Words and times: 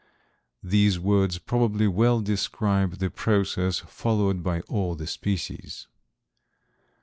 These 0.63 0.99
words 0.99 1.37
probably 1.37 1.85
well 1.87 2.21
describe 2.21 2.93
the 2.93 3.11
process 3.11 3.77
followed 3.81 4.41
by 4.41 4.61
all 4.61 4.95
the 4.95 5.05
species. 5.05 5.85